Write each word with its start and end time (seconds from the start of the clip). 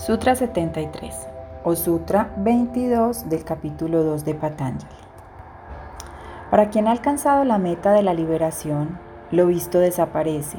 Sutra 0.00 0.34
73 0.34 1.14
o 1.62 1.76
Sutra 1.76 2.32
22 2.38 3.28
del 3.28 3.44
capítulo 3.44 4.02
2 4.02 4.24
de 4.24 4.34
Patanjali. 4.34 4.94
Para 6.50 6.70
quien 6.70 6.88
ha 6.88 6.92
alcanzado 6.92 7.44
la 7.44 7.58
meta 7.58 7.92
de 7.92 8.02
la 8.02 8.14
liberación, 8.14 8.98
lo 9.30 9.46
visto 9.46 9.78
desaparece. 9.78 10.56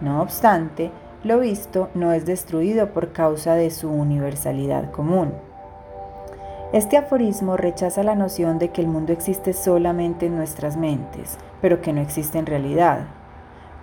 No 0.00 0.20
obstante, 0.20 0.90
lo 1.22 1.38
visto 1.38 1.90
no 1.94 2.10
es 2.10 2.26
destruido 2.26 2.92
por 2.92 3.12
causa 3.12 3.54
de 3.54 3.70
su 3.70 3.88
universalidad 3.88 4.90
común. 4.90 5.32
Este 6.72 6.96
aforismo 6.96 7.56
rechaza 7.56 8.02
la 8.02 8.16
noción 8.16 8.58
de 8.58 8.70
que 8.70 8.80
el 8.80 8.88
mundo 8.88 9.12
existe 9.12 9.52
solamente 9.52 10.26
en 10.26 10.34
nuestras 10.34 10.76
mentes, 10.76 11.38
pero 11.60 11.80
que 11.80 11.92
no 11.92 12.00
existe 12.00 12.40
en 12.40 12.46
realidad. 12.46 13.06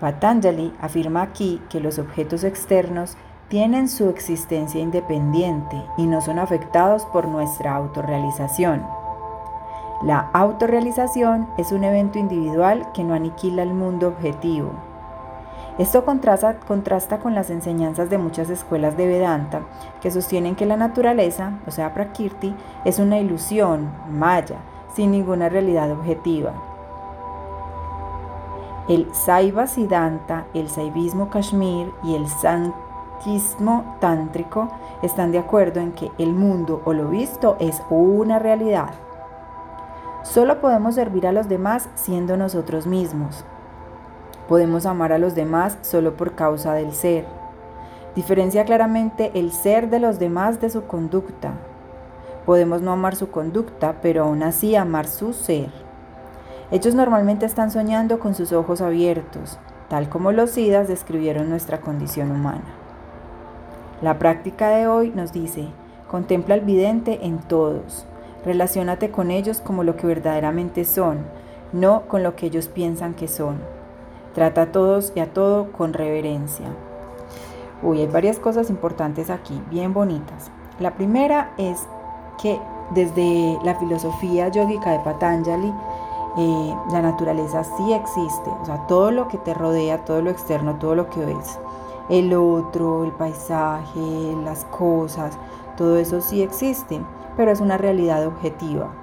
Patanjali 0.01 0.73
afirma 0.81 1.21
aquí 1.21 1.61
que 1.69 1.79
los 1.79 1.99
objetos 1.99 2.43
externos 2.43 3.15
tienen 3.49 3.87
su 3.87 4.09
existencia 4.09 4.81
independiente 4.81 5.83
y 5.97 6.07
no 6.07 6.21
son 6.21 6.39
afectados 6.39 7.05
por 7.05 7.27
nuestra 7.27 7.75
autorrealización. 7.75 8.85
La 10.01 10.29
autorrealización 10.33 11.47
es 11.57 11.71
un 11.71 11.83
evento 11.83 12.19
individual 12.19 12.91
que 12.93 13.03
no 13.03 13.13
aniquila 13.13 13.63
el 13.63 13.73
mundo 13.73 14.09
objetivo. 14.09 14.71
Esto 15.77 16.05
contrasta, 16.05 16.59
contrasta, 16.59 17.19
con 17.19 17.33
las 17.33 17.49
enseñanzas 17.49 18.09
de 18.09 18.17
muchas 18.17 18.49
escuelas 18.49 18.95
de 18.95 19.07
Vedanta 19.07 19.61
que 20.01 20.11
sostienen 20.11 20.55
que 20.55 20.65
la 20.65 20.77
naturaleza, 20.77 21.53
o 21.65 21.71
sea, 21.71 21.93
Prakriti, 21.93 22.53
es 22.85 22.99
una 22.99 23.17
ilusión, 23.17 23.89
maya, 24.11 24.57
sin 24.93 25.11
ninguna 25.11 25.49
realidad 25.49 25.89
objetiva. 25.91 26.53
El 28.87 29.07
Saiva 29.15 29.65
Siddhanta, 29.65 30.45
el 30.53 30.69
Saivismo 30.69 31.29
Kashmir 31.29 31.91
y 32.03 32.15
el 32.15 32.27
San 32.27 32.73
tántrico 33.99 34.69
están 35.01 35.31
de 35.31 35.39
acuerdo 35.39 35.79
en 35.79 35.91
que 35.91 36.11
el 36.17 36.33
mundo 36.33 36.81
o 36.85 36.93
lo 36.93 37.09
visto 37.09 37.57
es 37.59 37.81
una 37.89 38.39
realidad. 38.39 38.91
Solo 40.23 40.61
podemos 40.61 40.95
servir 40.95 41.27
a 41.27 41.31
los 41.31 41.49
demás 41.49 41.89
siendo 41.95 42.37
nosotros 42.37 42.87
mismos. 42.87 43.43
Podemos 44.47 44.85
amar 44.85 45.11
a 45.11 45.17
los 45.17 45.35
demás 45.35 45.77
solo 45.81 46.15
por 46.15 46.33
causa 46.33 46.73
del 46.73 46.93
ser. 46.93 47.25
Diferencia 48.15 48.65
claramente 48.65 49.31
el 49.35 49.51
ser 49.51 49.89
de 49.89 49.99
los 49.99 50.19
demás 50.19 50.61
de 50.61 50.69
su 50.69 50.83
conducta. 50.85 51.53
Podemos 52.45 52.81
no 52.81 52.91
amar 52.91 53.15
su 53.15 53.31
conducta, 53.31 53.95
pero 54.01 54.23
aún 54.23 54.43
así 54.43 54.75
amar 54.75 55.07
su 55.07 55.33
ser. 55.33 55.71
Ellos 56.71 56.93
normalmente 56.93 57.45
están 57.45 57.71
soñando 57.71 58.19
con 58.19 58.35
sus 58.35 58.51
ojos 58.51 58.81
abiertos, 58.81 59.59
tal 59.89 60.09
como 60.09 60.31
los 60.31 60.51
SIDAS 60.51 60.87
describieron 60.87 61.49
nuestra 61.49 61.81
condición 61.81 62.31
humana. 62.31 62.82
La 64.03 64.19
práctica 64.19 64.67
de 64.67 64.85
hoy 64.85 65.13
nos 65.15 65.31
dice, 65.31 65.65
contempla 66.11 66.55
al 66.55 66.59
vidente 66.59 67.19
en 67.21 67.37
todos, 67.39 68.05
relaciónate 68.43 69.11
con 69.11 69.31
ellos 69.31 69.61
como 69.61 69.85
lo 69.85 69.95
que 69.95 70.05
verdaderamente 70.05 70.83
son, 70.83 71.19
no 71.71 72.01
con 72.09 72.21
lo 72.21 72.35
que 72.35 72.47
ellos 72.47 72.67
piensan 72.67 73.13
que 73.13 73.29
son. 73.29 73.61
Trata 74.33 74.63
a 74.63 74.71
todos 74.73 75.13
y 75.15 75.21
a 75.21 75.31
todo 75.31 75.71
con 75.71 75.93
reverencia. 75.93 76.65
Uy, 77.81 78.01
hay 78.01 78.07
varias 78.07 78.39
cosas 78.39 78.69
importantes 78.69 79.29
aquí, 79.29 79.57
bien 79.71 79.93
bonitas. 79.93 80.51
La 80.81 80.95
primera 80.95 81.53
es 81.57 81.87
que 82.41 82.59
desde 82.93 83.57
la 83.63 83.75
filosofía 83.75 84.49
yógica 84.49 84.91
de 84.91 84.99
Patanjali, 84.99 85.73
eh, 86.39 86.75
la 86.91 87.01
naturaleza 87.01 87.63
sí 87.63 87.93
existe, 87.93 88.49
o 88.49 88.65
sea, 88.65 88.85
todo 88.87 89.11
lo 89.11 89.29
que 89.29 89.37
te 89.37 89.53
rodea, 89.53 90.03
todo 90.03 90.21
lo 90.21 90.29
externo, 90.29 90.75
todo 90.75 90.93
lo 90.93 91.09
que 91.09 91.23
ves, 91.23 91.57
el 92.09 92.33
otro, 92.33 93.05
el 93.05 93.11
paisaje, 93.11 94.35
las 94.43 94.65
cosas, 94.65 95.37
todo 95.77 95.97
eso 95.97 96.21
sí 96.21 96.41
existe, 96.41 97.01
pero 97.37 97.51
es 97.51 97.59
una 97.59 97.77
realidad 97.77 98.25
objetiva. 98.25 98.93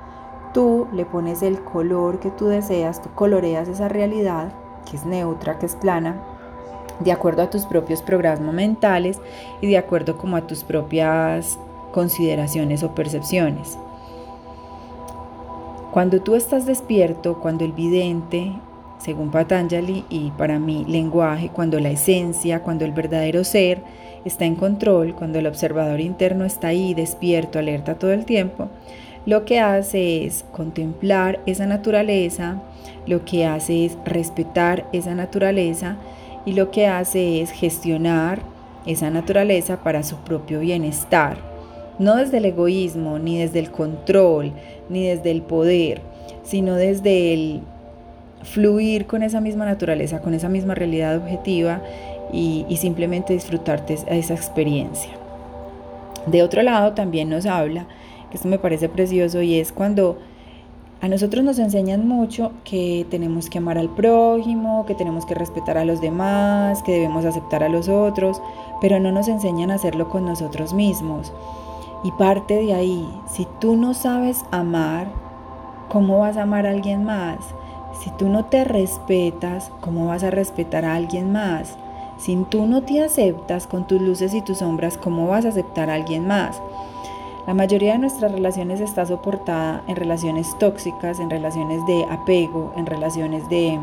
Tú 0.52 0.86
le 0.92 1.04
pones 1.04 1.42
el 1.42 1.62
color 1.62 2.18
que 2.18 2.30
tú 2.30 2.46
deseas, 2.46 3.02
tú 3.02 3.08
coloreas 3.14 3.68
esa 3.68 3.88
realidad, 3.88 4.52
que 4.88 4.96
es 4.96 5.06
neutra, 5.06 5.58
que 5.58 5.66
es 5.66 5.76
plana, 5.76 6.20
de 6.98 7.12
acuerdo 7.12 7.42
a 7.42 7.50
tus 7.50 7.64
propios 7.64 8.02
programas 8.02 8.52
mentales 8.52 9.20
y 9.60 9.68
de 9.68 9.78
acuerdo 9.78 10.18
como 10.18 10.36
a 10.36 10.46
tus 10.46 10.64
propias 10.64 11.58
consideraciones 11.92 12.82
o 12.82 12.94
percepciones. 12.94 13.78
Cuando 15.92 16.20
tú 16.20 16.36
estás 16.36 16.66
despierto, 16.66 17.40
cuando 17.40 17.64
el 17.64 17.72
vidente 17.72 18.52
según 19.00 19.30
Patanjali 19.30 20.04
y 20.10 20.30
para 20.32 20.58
mí 20.58 20.84
lenguaje, 20.86 21.48
cuando 21.48 21.80
la 21.80 21.90
esencia, 21.90 22.62
cuando 22.62 22.84
el 22.84 22.92
verdadero 22.92 23.44
ser 23.44 23.78
está 24.24 24.44
en 24.44 24.54
control, 24.54 25.14
cuando 25.14 25.38
el 25.38 25.46
observador 25.46 26.00
interno 26.00 26.44
está 26.44 26.68
ahí 26.68 26.94
despierto, 26.94 27.58
alerta 27.58 27.94
todo 27.94 28.12
el 28.12 28.24
tiempo, 28.24 28.68
lo 29.26 29.44
que 29.44 29.60
hace 29.60 30.24
es 30.24 30.44
contemplar 30.52 31.40
esa 31.46 31.66
naturaleza, 31.66 32.62
lo 33.06 33.24
que 33.24 33.46
hace 33.46 33.86
es 33.86 33.96
respetar 34.04 34.86
esa 34.92 35.14
naturaleza 35.14 35.96
y 36.44 36.52
lo 36.52 36.70
que 36.70 36.86
hace 36.86 37.40
es 37.40 37.50
gestionar 37.50 38.40
esa 38.86 39.10
naturaleza 39.10 39.82
para 39.82 40.02
su 40.02 40.16
propio 40.16 40.60
bienestar, 40.60 41.38
no 41.98 42.16
desde 42.16 42.38
el 42.38 42.46
egoísmo, 42.46 43.18
ni 43.18 43.38
desde 43.38 43.58
el 43.58 43.70
control, 43.70 44.52
ni 44.88 45.06
desde 45.06 45.30
el 45.30 45.42
poder, 45.42 46.00
sino 46.42 46.74
desde 46.74 47.34
el 47.34 47.60
fluir 48.42 49.06
con 49.06 49.22
esa 49.22 49.40
misma 49.40 49.64
naturaleza, 49.64 50.20
con 50.20 50.34
esa 50.34 50.48
misma 50.48 50.74
realidad 50.74 51.16
objetiva 51.16 51.80
y, 52.32 52.64
simplemente 52.76 53.32
disfrutarte 53.32 53.98
esa 54.08 54.34
experiencia. 54.34 55.10
De 56.26 56.42
otro 56.42 56.62
lado 56.62 56.92
también 56.92 57.28
nos 57.28 57.46
habla, 57.46 57.86
que 58.30 58.36
esto 58.36 58.48
me 58.48 58.58
parece 58.58 58.88
precioso, 58.88 59.42
y 59.42 59.58
es 59.58 59.72
cuando 59.72 60.18
a 61.00 61.08
nosotros 61.08 61.42
nos 61.44 61.58
enseñan 61.58 62.06
mucho 62.06 62.52
que 62.62 63.06
tenemos 63.10 63.48
que 63.48 63.58
amar 63.58 63.78
al 63.78 63.88
prójimo, 63.88 64.84
que 64.86 64.94
tenemos 64.94 65.24
que 65.24 65.34
respetar 65.34 65.78
a 65.78 65.84
los 65.86 66.00
demás, 66.00 66.82
que 66.82 66.92
debemos 66.92 67.24
aceptar 67.24 67.62
a 67.62 67.70
los 67.70 67.88
otros, 67.88 68.42
pero 68.82 69.00
no 69.00 69.10
nos 69.10 69.26
enseñan 69.28 69.70
a 69.70 69.76
hacerlo 69.76 70.10
con 70.10 70.26
nosotros 70.26 70.74
mismos. 70.74 71.32
Y 72.04 72.12
parte 72.12 72.54
de 72.54 72.74
ahí, 72.74 73.08
si 73.30 73.46
tú 73.60 73.76
no 73.76 73.94
sabes 73.94 74.44
amar, 74.50 75.06
¿cómo 75.88 76.18
vas 76.18 76.36
a 76.36 76.42
amar 76.42 76.66
a 76.66 76.70
alguien 76.70 77.04
más? 77.04 77.38
Si 78.00 78.08
tú 78.12 78.30
no 78.30 78.46
te 78.46 78.64
respetas, 78.64 79.70
¿cómo 79.82 80.06
vas 80.06 80.24
a 80.24 80.30
respetar 80.30 80.86
a 80.86 80.94
alguien 80.94 81.32
más? 81.32 81.76
Si 82.16 82.34
tú 82.48 82.64
no 82.64 82.82
te 82.82 83.02
aceptas 83.02 83.66
con 83.66 83.86
tus 83.86 84.00
luces 84.00 84.32
y 84.32 84.40
tus 84.40 84.58
sombras, 84.58 84.96
¿cómo 84.96 85.28
vas 85.28 85.44
a 85.44 85.50
aceptar 85.50 85.90
a 85.90 85.94
alguien 85.94 86.26
más? 86.26 86.62
La 87.46 87.52
mayoría 87.52 87.92
de 87.92 87.98
nuestras 87.98 88.32
relaciones 88.32 88.80
está 88.80 89.04
soportada 89.04 89.82
en 89.86 89.96
relaciones 89.96 90.58
tóxicas, 90.58 91.20
en 91.20 91.28
relaciones 91.28 91.84
de 91.84 92.06
apego, 92.06 92.72
en 92.74 92.86
relaciones 92.86 93.46
de 93.50 93.78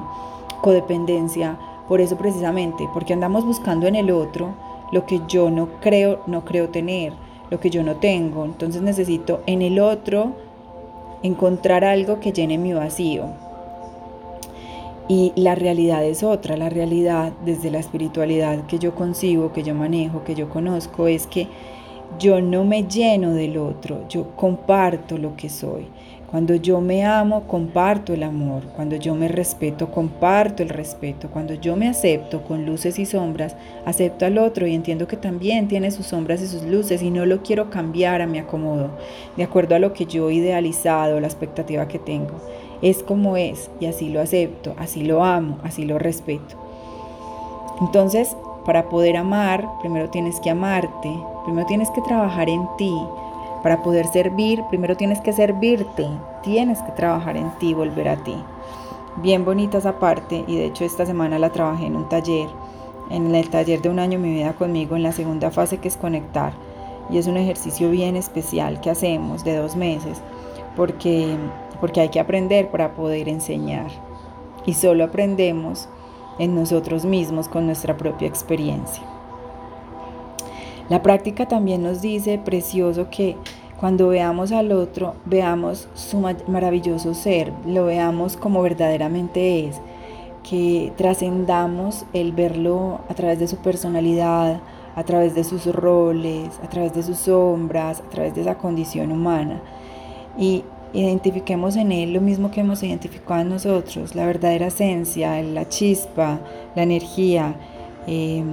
codependencia. 0.61 1.55
Por 1.87 2.01
eso 2.01 2.17
precisamente, 2.17 2.89
porque 2.95 3.13
andamos 3.13 3.45
buscando 3.45 3.85
en 3.85 3.95
el 3.95 4.09
otro 4.09 4.55
lo 4.91 5.05
que 5.05 5.21
yo 5.27 5.51
no 5.51 5.67
creo, 5.79 6.21
no 6.25 6.43
creo 6.43 6.69
tener, 6.69 7.13
lo 7.51 7.59
que 7.59 7.69
yo 7.69 7.83
no 7.83 7.97
tengo. 7.97 8.45
Entonces 8.45 8.81
necesito 8.81 9.41
en 9.45 9.61
el 9.61 9.79
otro 9.79 10.31
encontrar 11.21 11.83
algo 11.83 12.19
que 12.19 12.31
llene 12.31 12.57
mi 12.57 12.73
vacío. 12.73 13.46
Y 15.09 15.31
la 15.37 15.55
realidad 15.55 16.03
es 16.03 16.21
otra, 16.21 16.57
la 16.57 16.69
realidad 16.69 17.31
desde 17.45 17.71
la 17.71 17.79
espiritualidad 17.79 18.65
que 18.65 18.77
yo 18.77 18.93
concibo, 18.93 19.53
que 19.53 19.63
yo 19.63 19.73
manejo, 19.73 20.25
que 20.25 20.35
yo 20.35 20.49
conozco, 20.49 21.07
es 21.07 21.27
que 21.27 21.47
yo 22.19 22.41
no 22.41 22.65
me 22.65 22.83
lleno 22.83 23.33
del 23.33 23.57
otro, 23.57 24.05
yo 24.09 24.35
comparto 24.35 25.17
lo 25.17 25.37
que 25.37 25.47
soy. 25.47 25.87
Cuando 26.29 26.55
yo 26.55 26.81
me 26.81 27.05
amo, 27.05 27.47
comparto 27.47 28.13
el 28.13 28.21
amor. 28.21 28.63
Cuando 28.75 28.97
yo 28.97 29.15
me 29.15 29.29
respeto, 29.29 29.91
comparto 29.91 30.61
el 30.61 30.67
respeto. 30.67 31.29
Cuando 31.29 31.53
yo 31.53 31.77
me 31.77 31.87
acepto 31.87 32.43
con 32.43 32.65
luces 32.65 32.99
y 32.99 33.05
sombras, 33.05 33.55
acepto 33.85 34.25
al 34.25 34.37
otro 34.37 34.67
y 34.67 34.75
entiendo 34.75 35.07
que 35.07 35.15
también 35.15 35.69
tiene 35.69 35.89
sus 35.89 36.07
sombras 36.07 36.41
y 36.41 36.47
sus 36.47 36.63
luces 36.63 37.01
y 37.01 37.11
no 37.11 37.25
lo 37.25 37.43
quiero 37.43 37.69
cambiar 37.69 38.21
a 38.21 38.27
mi 38.27 38.39
acomodo, 38.39 38.89
de 39.37 39.43
acuerdo 39.43 39.75
a 39.75 39.79
lo 39.79 39.93
que 39.93 40.05
yo 40.05 40.29
he 40.29 40.33
idealizado, 40.33 41.21
la 41.21 41.27
expectativa 41.27 41.87
que 41.87 41.97
tengo 41.97 42.41
es 42.81 43.03
como 43.03 43.37
es 43.37 43.69
y 43.79 43.85
así 43.85 44.09
lo 44.09 44.21
acepto, 44.21 44.73
así 44.77 45.03
lo 45.03 45.23
amo, 45.23 45.57
así 45.63 45.85
lo 45.85 45.97
respeto. 45.99 46.55
Entonces, 47.81 48.35
para 48.65 48.89
poder 48.89 49.17
amar, 49.17 49.67
primero 49.79 50.09
tienes 50.09 50.39
que 50.39 50.49
amarte, 50.49 51.09
primero 51.45 51.65
tienes 51.67 51.89
que 51.91 52.01
trabajar 52.01 52.49
en 52.49 52.67
ti. 52.77 52.93
Para 53.63 53.81
poder 53.81 54.07
servir, 54.07 54.63
primero 54.69 54.95
tienes 54.95 55.19
que 55.21 55.33
servirte, 55.33 56.07
tienes 56.43 56.81
que 56.81 56.91
trabajar 56.91 57.37
en 57.37 57.49
ti, 57.59 57.73
volver 57.73 58.09
a 58.09 58.17
ti. 58.23 58.35
Bien 59.17 59.45
bonita 59.45 59.79
esa 59.79 59.99
parte 59.99 60.43
y 60.47 60.57
de 60.57 60.65
hecho 60.65 60.85
esta 60.85 61.05
semana 61.05 61.39
la 61.39 61.51
trabajé 61.51 61.87
en 61.87 61.95
un 61.95 62.07
taller, 62.07 62.47
en 63.09 63.33
el 63.33 63.49
taller 63.49 63.81
de 63.81 63.89
un 63.89 63.99
año 63.99 64.19
mi 64.19 64.31
vida 64.31 64.53
conmigo, 64.53 64.95
en 64.95 65.03
la 65.03 65.11
segunda 65.11 65.49
fase 65.49 65.79
que 65.79 65.87
es 65.87 65.97
conectar. 65.97 66.53
Y 67.09 67.17
es 67.17 67.27
un 67.27 67.37
ejercicio 67.37 67.89
bien 67.89 68.15
especial 68.15 68.81
que 68.81 68.89
hacemos 68.89 69.43
de 69.43 69.55
dos 69.55 69.75
meses, 69.75 70.21
porque 70.75 71.35
porque 71.79 72.01
hay 72.01 72.09
que 72.09 72.19
aprender 72.19 72.69
para 72.69 72.93
poder 72.95 73.29
enseñar. 73.29 73.87
Y 74.65 74.73
solo 74.73 75.05
aprendemos 75.05 75.87
en 76.39 76.55
nosotros 76.55 77.05
mismos 77.05 77.47
con 77.47 77.65
nuestra 77.65 77.97
propia 77.97 78.27
experiencia. 78.27 79.03
La 80.89 81.01
práctica 81.01 81.47
también 81.47 81.83
nos 81.83 82.01
dice, 82.01 82.37
precioso, 82.37 83.09
que 83.09 83.35
cuando 83.79 84.07
veamos 84.07 84.51
al 84.51 84.71
otro, 84.71 85.15
veamos 85.25 85.87
su 85.93 86.19
maravilloso 86.47 87.13
ser, 87.13 87.51
lo 87.65 87.85
veamos 87.85 88.37
como 88.37 88.61
verdaderamente 88.61 89.67
es, 89.67 89.79
que 90.49 90.93
trascendamos 90.95 92.05
el 92.13 92.31
verlo 92.31 93.01
a 93.09 93.13
través 93.13 93.37
de 93.39 93.47
su 93.47 93.57
personalidad, 93.57 94.61
a 94.95 95.03
través 95.03 95.35
de 95.35 95.43
sus 95.43 95.65
roles, 95.67 96.59
a 96.63 96.69
través 96.69 96.93
de 96.93 97.03
sus 97.03 97.17
sombras, 97.17 97.99
a 97.99 98.09
través 98.09 98.33
de 98.33 98.41
esa 98.41 98.57
condición 98.57 99.11
humana. 99.11 99.61
Y 100.39 100.63
identifiquemos 100.93 101.75
en 101.75 101.91
él 101.91 102.13
lo 102.13 102.21
mismo 102.21 102.51
que 102.51 102.61
hemos 102.61 102.81
identificado 102.83 103.41
en 103.41 103.49
nosotros, 103.49 104.15
la 104.15 104.25
verdadera 104.25 104.67
esencia, 104.67 105.41
la 105.41 105.67
chispa, 105.67 106.39
la 106.75 106.83
energía, 106.83 107.55
eh, 108.07 108.43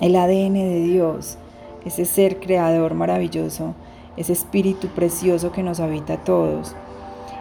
el 0.00 0.16
ADN 0.16 0.54
de 0.54 0.82
Dios, 0.82 1.38
ese 1.84 2.04
ser 2.04 2.40
creador 2.40 2.94
maravilloso, 2.94 3.74
ese 4.16 4.32
espíritu 4.32 4.88
precioso 4.88 5.52
que 5.52 5.62
nos 5.62 5.80
habita 5.80 6.14
a 6.14 6.24
todos. 6.24 6.74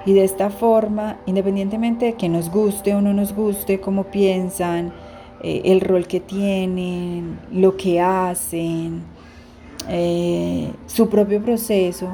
Y 0.05 0.13
de 0.13 0.23
esta 0.23 0.49
forma, 0.49 1.17
independientemente 1.25 2.05
de 2.05 2.13
que 2.13 2.27
nos 2.27 2.49
guste 2.49 2.95
o 2.95 3.01
no 3.01 3.13
nos 3.13 3.35
guste, 3.35 3.79
cómo 3.79 4.05
piensan, 4.05 4.93
eh, 5.43 5.61
el 5.65 5.81
rol 5.81 6.07
que 6.07 6.19
tienen, 6.19 7.39
lo 7.51 7.77
que 7.77 8.01
hacen, 8.01 9.03
eh, 9.89 10.71
su 10.87 11.09
propio 11.09 11.41
proceso, 11.43 12.07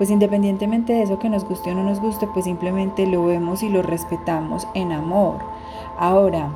pues 0.00 0.08
independientemente 0.08 0.94
de 0.94 1.02
eso 1.02 1.18
que 1.18 1.28
nos 1.28 1.44
guste 1.44 1.72
o 1.72 1.74
no 1.74 1.84
nos 1.84 2.00
guste, 2.00 2.26
pues 2.26 2.46
simplemente 2.46 3.06
lo 3.06 3.26
vemos 3.26 3.62
y 3.62 3.68
lo 3.68 3.82
respetamos 3.82 4.66
en 4.72 4.92
amor. 4.92 5.40
Ahora, 5.98 6.50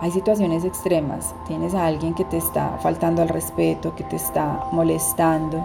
hay 0.00 0.10
situaciones 0.10 0.64
extremas. 0.64 1.32
Tienes 1.46 1.76
a 1.76 1.86
alguien 1.86 2.12
que 2.12 2.24
te 2.24 2.38
está 2.38 2.76
faltando 2.82 3.22
al 3.22 3.28
respeto, 3.28 3.94
que 3.94 4.02
te 4.02 4.16
está 4.16 4.64
molestando, 4.72 5.64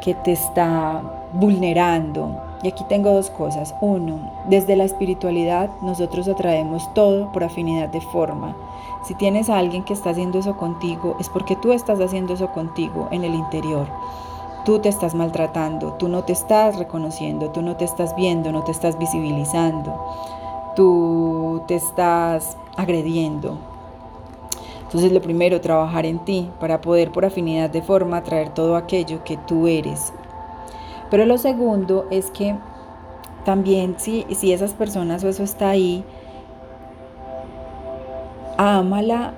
que 0.00 0.14
te 0.14 0.30
está 0.30 1.02
vulnerando. 1.32 2.36
Y 2.62 2.68
aquí 2.68 2.84
tengo 2.88 3.10
dos 3.10 3.30
cosas. 3.30 3.74
Uno, 3.80 4.30
desde 4.48 4.76
la 4.76 4.84
espiritualidad 4.84 5.70
nosotros 5.82 6.28
atraemos 6.28 6.94
todo 6.94 7.32
por 7.32 7.42
afinidad 7.42 7.88
de 7.88 8.00
forma. 8.00 8.54
Si 9.02 9.16
tienes 9.16 9.50
a 9.50 9.58
alguien 9.58 9.82
que 9.82 9.92
está 9.92 10.10
haciendo 10.10 10.38
eso 10.38 10.56
contigo, 10.56 11.16
es 11.18 11.28
porque 11.28 11.56
tú 11.56 11.72
estás 11.72 11.98
haciendo 12.00 12.34
eso 12.34 12.52
contigo 12.52 13.08
en 13.10 13.24
el 13.24 13.34
interior. 13.34 13.88
Tú 14.64 14.78
te 14.78 14.88
estás 14.88 15.14
maltratando, 15.14 15.94
tú 15.94 16.08
no 16.08 16.24
te 16.24 16.32
estás 16.32 16.76
reconociendo, 16.76 17.50
tú 17.50 17.62
no 17.62 17.76
te 17.76 17.84
estás 17.84 18.14
viendo, 18.14 18.52
no 18.52 18.62
te 18.62 18.72
estás 18.72 18.98
visibilizando, 18.98 19.98
tú 20.76 21.62
te 21.66 21.76
estás 21.76 22.56
agrediendo. 22.76 23.58
Entonces 24.82 25.12
lo 25.12 25.22
primero, 25.22 25.60
trabajar 25.60 26.04
en 26.04 26.18
ti 26.24 26.50
para 26.58 26.80
poder 26.80 27.12
por 27.12 27.24
afinidad 27.24 27.70
de 27.70 27.80
forma 27.80 28.22
traer 28.22 28.50
todo 28.50 28.76
aquello 28.76 29.22
que 29.24 29.36
tú 29.36 29.66
eres. 29.66 30.12
Pero 31.10 31.26
lo 31.26 31.38
segundo 31.38 32.06
es 32.10 32.30
que 32.30 32.56
también 33.44 33.94
si, 33.98 34.26
si 34.34 34.52
esas 34.52 34.74
personas 34.74 35.24
o 35.24 35.28
eso 35.28 35.42
está 35.42 35.70
ahí, 35.70 36.04
ámala, 38.56 39.34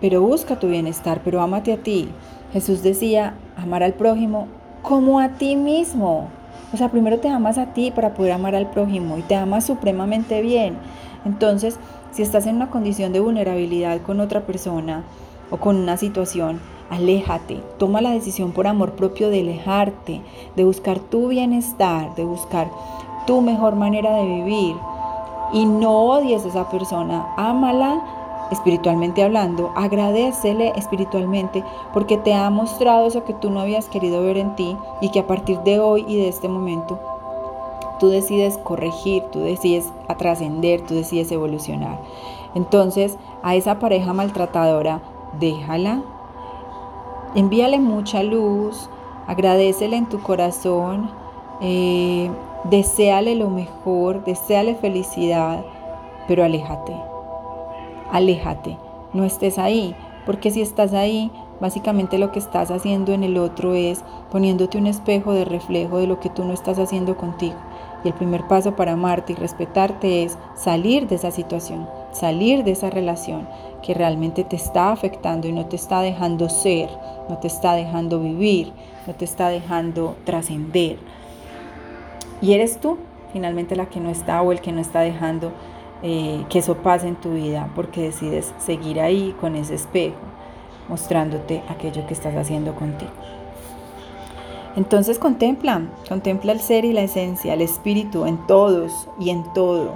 pero 0.00 0.20
busca 0.20 0.58
tu 0.58 0.68
bienestar, 0.68 1.20
pero 1.24 1.40
ámate 1.40 1.72
a 1.72 1.76
ti. 1.76 2.10
Jesús 2.52 2.82
decía, 2.82 3.34
amar 3.62 3.82
al 3.82 3.94
prójimo 3.94 4.48
como 4.82 5.20
a 5.20 5.30
ti 5.30 5.56
mismo. 5.56 6.28
O 6.72 6.76
sea, 6.76 6.90
primero 6.90 7.18
te 7.18 7.28
amas 7.28 7.58
a 7.58 7.66
ti 7.66 7.90
para 7.90 8.14
poder 8.14 8.32
amar 8.32 8.54
al 8.54 8.70
prójimo 8.70 9.18
y 9.18 9.22
te 9.22 9.34
amas 9.34 9.64
supremamente 9.64 10.40
bien. 10.42 10.76
Entonces, 11.24 11.78
si 12.10 12.22
estás 12.22 12.46
en 12.46 12.56
una 12.56 12.70
condición 12.70 13.12
de 13.12 13.20
vulnerabilidad 13.20 14.00
con 14.02 14.20
otra 14.20 14.40
persona 14.42 15.04
o 15.50 15.58
con 15.58 15.76
una 15.76 15.96
situación, 15.96 16.60
aléjate, 16.90 17.60
toma 17.78 18.00
la 18.00 18.10
decisión 18.10 18.52
por 18.52 18.66
amor 18.66 18.92
propio 18.92 19.30
de 19.30 19.40
alejarte, 19.40 20.20
de 20.56 20.64
buscar 20.64 20.98
tu 20.98 21.28
bienestar, 21.28 22.14
de 22.16 22.24
buscar 22.24 22.68
tu 23.26 23.40
mejor 23.40 23.76
manera 23.76 24.16
de 24.16 24.24
vivir. 24.24 24.76
Y 25.52 25.66
no 25.66 25.92
odies 26.04 26.44
a 26.44 26.48
esa 26.48 26.70
persona, 26.70 27.26
ámala 27.36 28.02
espiritualmente 28.50 29.22
hablando, 29.22 29.72
agradecele 29.76 30.72
espiritualmente 30.76 31.64
porque 31.92 32.18
te 32.18 32.34
ha 32.34 32.50
mostrado 32.50 33.06
eso 33.06 33.24
que 33.24 33.34
tú 33.34 33.50
no 33.50 33.60
habías 33.60 33.88
querido 33.88 34.22
ver 34.22 34.36
en 34.36 34.54
ti 34.56 34.76
y 35.00 35.10
que 35.10 35.20
a 35.20 35.26
partir 35.26 35.60
de 35.60 35.80
hoy 35.80 36.04
y 36.06 36.16
de 36.16 36.28
este 36.28 36.48
momento 36.48 36.98
tú 37.98 38.08
decides 38.08 38.58
corregir, 38.58 39.22
tú 39.30 39.40
decides 39.40 39.92
trascender, 40.18 40.80
tú 40.82 40.94
decides 40.94 41.30
evolucionar. 41.30 42.00
Entonces, 42.54 43.16
a 43.42 43.54
esa 43.54 43.78
pareja 43.78 44.12
maltratadora, 44.12 45.00
déjala, 45.38 46.02
envíale 47.34 47.78
mucha 47.78 48.22
luz, 48.22 48.90
agradecele 49.26 49.96
en 49.96 50.06
tu 50.06 50.20
corazón, 50.20 51.10
eh, 51.60 52.30
deséale 52.64 53.36
lo 53.36 53.48
mejor, 53.48 54.24
deséale 54.24 54.74
felicidad, 54.74 55.64
pero 56.26 56.44
aléjate, 56.44 56.94
aléjate, 58.12 58.78
no 59.12 59.24
estés 59.24 59.58
ahí, 59.58 59.96
porque 60.24 60.52
si 60.52 60.62
estás 60.62 60.92
ahí, 60.92 61.32
básicamente 61.60 62.18
lo 62.18 62.30
que 62.30 62.38
estás 62.38 62.70
haciendo 62.70 63.12
en 63.12 63.24
el 63.24 63.38
otro 63.38 63.74
es 63.74 64.04
poniéndote 64.30 64.78
un 64.78 64.86
espejo 64.86 65.32
de 65.32 65.44
reflejo 65.44 65.98
de 65.98 66.06
lo 66.06 66.20
que 66.20 66.28
tú 66.28 66.44
no 66.44 66.52
estás 66.52 66.78
haciendo 66.78 67.16
contigo. 67.16 67.56
Y 68.04 68.08
el 68.08 68.14
primer 68.14 68.46
paso 68.48 68.76
para 68.76 68.92
amarte 68.92 69.32
y 69.32 69.36
respetarte 69.36 70.24
es 70.24 70.36
salir 70.54 71.08
de 71.08 71.16
esa 71.16 71.30
situación, 71.30 71.88
salir 72.12 72.64
de 72.64 72.72
esa 72.72 72.90
relación 72.90 73.48
que 73.82 73.94
realmente 73.94 74.44
te 74.44 74.56
está 74.56 74.92
afectando 74.92 75.48
y 75.48 75.52
no 75.52 75.66
te 75.66 75.76
está 75.76 76.00
dejando 76.00 76.48
ser, 76.48 76.88
no 77.28 77.38
te 77.38 77.46
está 77.46 77.74
dejando 77.74 78.20
vivir, 78.20 78.72
no 79.06 79.14
te 79.14 79.24
está 79.24 79.48
dejando 79.48 80.16
trascender. 80.24 80.98
Y 82.40 82.52
eres 82.54 82.78
tú 82.78 82.98
finalmente 83.32 83.76
la 83.76 83.86
que 83.86 84.00
no 84.00 84.10
está 84.10 84.42
o 84.42 84.52
el 84.52 84.60
que 84.60 84.72
no 84.72 84.80
está 84.80 85.00
dejando 85.00 85.52
eh, 86.02 86.44
que 86.48 86.58
eso 86.58 86.76
pase 86.76 87.08
en 87.08 87.16
tu 87.16 87.32
vida 87.32 87.68
porque 87.74 88.02
decides 88.02 88.52
seguir 88.58 89.00
ahí 89.00 89.34
con 89.40 89.54
ese 89.56 89.74
espejo, 89.74 90.16
mostrándote 90.88 91.62
aquello 91.68 92.06
que 92.06 92.14
estás 92.14 92.34
haciendo 92.34 92.74
contigo. 92.74 93.12
Entonces 94.74 95.18
contempla, 95.18 95.82
contempla 96.08 96.52
el 96.52 96.60
ser 96.60 96.84
y 96.84 96.92
la 96.92 97.02
esencia, 97.02 97.54
el 97.54 97.60
espíritu 97.60 98.24
en 98.24 98.38
todos 98.46 99.08
y 99.18 99.30
en 99.30 99.44
todo. 99.52 99.92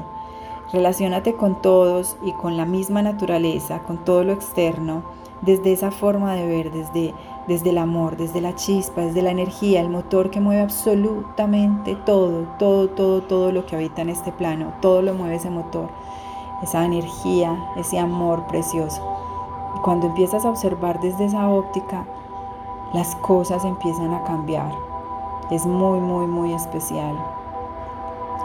Relaciónate 0.72 1.34
con 1.34 1.62
todos 1.62 2.16
y 2.22 2.32
con 2.32 2.56
la 2.56 2.66
misma 2.66 3.00
naturaleza, 3.00 3.80
con 3.80 4.04
todo 4.04 4.24
lo 4.24 4.32
externo, 4.32 5.02
desde 5.42 5.72
esa 5.72 5.90
forma 5.90 6.34
de 6.34 6.46
ver, 6.46 6.72
desde, 6.72 7.14
desde 7.46 7.70
el 7.70 7.78
amor, 7.78 8.16
desde 8.16 8.40
la 8.40 8.54
chispa, 8.54 9.02
desde 9.02 9.22
la 9.22 9.30
energía, 9.30 9.80
el 9.80 9.88
motor 9.88 10.30
que 10.30 10.40
mueve 10.40 10.62
absolutamente 10.62 11.94
todo, 11.94 12.44
todo, 12.58 12.88
todo, 12.88 13.22
todo 13.22 13.52
lo 13.52 13.66
que 13.66 13.76
habita 13.76 14.02
en 14.02 14.08
este 14.08 14.32
plano, 14.32 14.72
todo 14.80 15.02
lo 15.02 15.14
mueve 15.14 15.36
ese 15.36 15.50
motor, 15.50 15.88
esa 16.62 16.84
energía, 16.84 17.56
ese 17.76 17.98
amor 17.98 18.46
precioso. 18.48 19.00
Cuando 19.82 20.08
empiezas 20.08 20.44
a 20.44 20.50
observar 20.50 21.00
desde 21.00 21.26
esa 21.26 21.48
óptica, 21.48 22.04
las 22.92 23.14
cosas 23.16 23.64
empiezan 23.64 24.12
a 24.12 24.24
cambiar. 24.24 24.72
Es 25.50 25.64
muy, 25.66 26.00
muy, 26.00 26.26
muy 26.26 26.52
especial. 26.52 27.14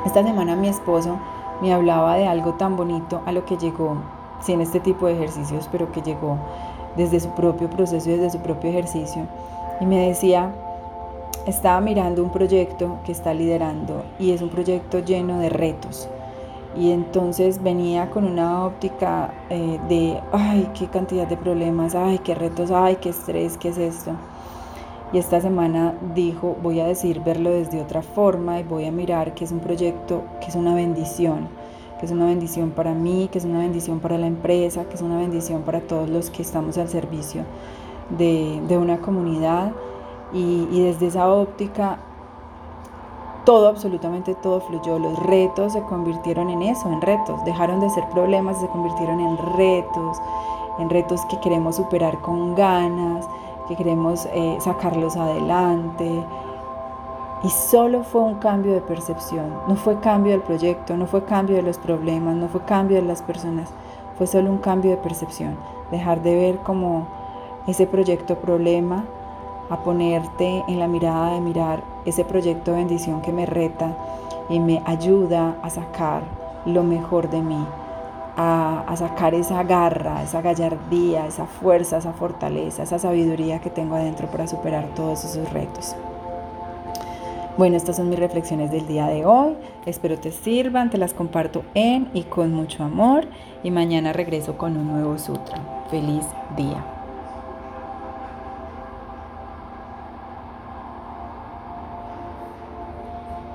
Esta 0.05 0.23
semana 0.23 0.55
mi 0.55 0.67
esposo 0.67 1.17
me 1.61 1.73
hablaba 1.73 2.15
de 2.15 2.27
algo 2.27 2.53
tan 2.53 2.75
bonito 2.75 3.21
a 3.25 3.31
lo 3.31 3.45
que 3.45 3.57
llegó, 3.57 3.95
sin 4.39 4.61
este 4.61 4.79
tipo 4.79 5.07
de 5.07 5.13
ejercicios, 5.13 5.67
pero 5.71 5.91
que 5.91 6.01
llegó 6.01 6.37
desde 6.97 7.19
su 7.19 7.29
propio 7.29 7.69
proceso 7.69 8.09
desde 8.09 8.29
su 8.29 8.39
propio 8.39 8.69
ejercicio. 8.69 9.27
Y 9.79 9.85
me 9.85 10.07
decía, 10.07 10.51
estaba 11.45 11.81
mirando 11.81 12.23
un 12.23 12.31
proyecto 12.31 12.99
que 13.05 13.11
está 13.11 13.33
liderando 13.33 14.03
y 14.19 14.31
es 14.31 14.41
un 14.41 14.49
proyecto 14.49 14.99
lleno 14.99 15.39
de 15.39 15.49
retos. 15.49 16.07
Y 16.75 16.91
entonces 16.91 17.61
venía 17.61 18.09
con 18.09 18.25
una 18.25 18.65
óptica 18.65 19.33
eh, 19.49 19.79
de, 19.89 20.19
ay, 20.31 20.69
qué 20.73 20.87
cantidad 20.87 21.27
de 21.27 21.35
problemas, 21.35 21.95
ay, 21.95 22.19
qué 22.19 22.33
retos, 22.33 22.71
ay, 22.71 22.97
qué 23.01 23.09
estrés, 23.09 23.57
qué 23.57 23.69
es 23.69 23.77
esto. 23.77 24.11
Y 25.11 25.17
esta 25.17 25.41
semana 25.41 25.93
dijo, 26.15 26.55
voy 26.61 26.79
a 26.79 26.87
decir 26.87 27.19
verlo 27.19 27.49
desde 27.49 27.81
otra 27.81 28.01
forma 28.01 28.59
y 28.59 28.63
voy 28.63 28.85
a 28.85 28.91
mirar 28.91 29.33
que 29.33 29.43
es 29.43 29.51
un 29.51 29.59
proyecto 29.59 30.23
que 30.39 30.47
es 30.47 30.55
una 30.55 30.73
bendición, 30.73 31.49
que 32.01 32.07
es 32.07 32.11
una 32.11 32.25
bendición 32.25 32.71
para 32.71 32.95
mí, 32.95 33.29
que 33.31 33.37
es 33.37 33.45
una 33.45 33.59
bendición 33.59 33.99
para 33.99 34.17
la 34.17 34.25
empresa, 34.25 34.85
que 34.85 34.95
es 34.95 35.03
una 35.03 35.17
bendición 35.17 35.61
para 35.61 35.81
todos 35.81 36.09
los 36.09 36.31
que 36.31 36.41
estamos 36.41 36.75
al 36.79 36.89
servicio 36.89 37.43
de, 38.17 38.75
una 38.75 38.97
comunidad. 38.97 39.71
Y, 40.33 40.81
desde 40.81 41.07
esa 41.07 41.31
óptica 41.31 41.99
todo, 43.45 43.67
absolutamente 43.67 44.33
todo 44.33 44.61
fluyó. 44.61 44.97
Los 44.97 45.19
retos 45.19 45.73
se 45.73 45.81
convirtieron 45.83 46.49
en 46.49 46.63
eso, 46.63 46.91
en 46.91 47.01
retos. 47.01 47.45
Dejaron 47.45 47.79
de 47.79 47.89
ser 47.91 48.09
problemas 48.09 48.59
se 48.59 48.67
convirtieron 48.67 49.19
en 49.19 49.37
retos, 49.55 50.17
en 50.79 50.89
retos 50.89 51.23
que 51.25 51.39
queremos 51.39 51.75
superar 51.75 52.19
con 52.21 52.55
ganas, 52.55 53.27
que 53.67 53.75
queremos 53.75 54.25
eh, 54.33 54.57
sacarlos 54.59 55.15
adelante. 55.17 56.23
Y 57.43 57.49
solo 57.49 58.03
fue 58.03 58.21
un 58.21 58.35
cambio 58.35 58.73
de 58.73 58.81
percepción, 58.81 59.51
no 59.67 59.75
fue 59.75 59.99
cambio 59.99 60.31
del 60.31 60.41
proyecto, 60.41 60.95
no 60.95 61.07
fue 61.07 61.25
cambio 61.25 61.55
de 61.55 61.63
los 61.63 61.79
problemas, 61.79 62.35
no 62.35 62.47
fue 62.47 62.61
cambio 62.65 62.97
de 62.97 63.07
las 63.07 63.23
personas, 63.23 63.69
fue 64.17 64.27
solo 64.27 64.51
un 64.51 64.59
cambio 64.59 64.91
de 64.91 64.97
percepción. 64.97 65.57
Dejar 65.89 66.21
de 66.21 66.35
ver 66.35 66.57
como 66.57 67.07
ese 67.65 67.87
proyecto 67.87 68.35
problema 68.35 69.05
a 69.71 69.77
ponerte 69.77 70.63
en 70.67 70.79
la 70.79 70.87
mirada 70.87 71.33
de 71.33 71.41
mirar 71.41 71.83
ese 72.05 72.23
proyecto 72.25 72.73
bendición 72.73 73.21
que 73.21 73.31
me 73.31 73.47
reta 73.47 73.95
y 74.49 74.59
me 74.59 74.83
ayuda 74.85 75.55
a 75.63 75.69
sacar 75.71 76.21
lo 76.65 76.83
mejor 76.83 77.29
de 77.31 77.41
mí, 77.41 77.65
a, 78.37 78.83
a, 78.87 78.95
sacar 78.97 79.33
esa 79.33 79.63
garra, 79.63 80.21
esa 80.21 80.41
gallardía, 80.41 81.25
esa 81.25 81.45
fuerza, 81.45 81.97
esa 81.97 82.13
fortaleza, 82.13 82.83
esa 82.83 82.99
sabiduría 82.99 83.59
que 83.59 83.71
tengo 83.71 83.95
adentro 83.95 84.27
para 84.27 84.45
superar 84.45 84.89
todos 84.93 85.23
esos 85.23 85.51
retos. 85.51 85.95
Bueno, 87.57 87.75
estas 87.75 87.97
son 87.97 88.09
mis 88.09 88.19
reflexiones 88.19 88.71
del 88.71 88.87
día 88.87 89.07
de 89.07 89.25
hoy. 89.25 89.55
Espero 89.85 90.17
te 90.17 90.31
sirvan, 90.31 90.89
te 90.89 90.97
las 90.97 91.13
comparto 91.13 91.63
en 91.73 92.09
y 92.13 92.23
con 92.23 92.53
mucho 92.53 92.83
amor 92.83 93.25
y 93.63 93.71
mañana 93.71 94.13
regreso 94.13 94.57
con 94.57 94.77
un 94.77 94.87
nuevo 94.87 95.17
sutra. 95.17 95.85
Feliz 95.89 96.25
día. 96.55 97.00